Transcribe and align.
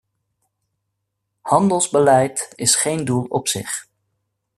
Handelsbeleid 1.41 2.51
is 2.55 2.75
geen 2.75 3.05
doel 3.05 3.23
op 3.25 3.47
zich. 3.47 3.87